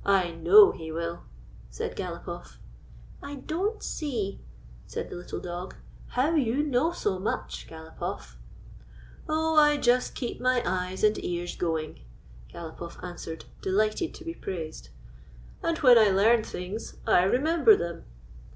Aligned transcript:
"I 0.22 0.32
know 0.32 0.72
he 0.72 0.90
will," 0.90 1.22
said 1.70 1.94
GalopofF." 1.94 2.56
I 3.22 3.36
don't 3.36 3.80
see," 3.80 4.40
said 4.88 5.08
the 5.08 5.14
little 5.14 5.38
dog," 5.38 5.76
how 6.16 6.34
you 6.34 6.64
know 6.64 6.90
so 6.90 7.20
much, 7.20 7.68
GalopofF." 7.70 8.34
"Oh, 9.28 9.54
I 9.54 9.76
just 9.76 10.16
keep 10.16 10.40
my 10.40 10.64
eyes 10.66 11.04
and 11.04 11.16
ears 11.24 11.54
going," 11.54 12.00
GalopofF 12.52 13.00
answered, 13.04 13.44
delighted 13.62 14.14
to 14.14 14.24
be 14.24 14.34
praised, 14.34 14.88
"and 15.62 15.78
when 15.78 15.96
I 15.96 16.08
learn 16.10 16.42
things 16.42 16.96
I 17.06 17.22
remember 17.22 17.76
them. 17.76 18.02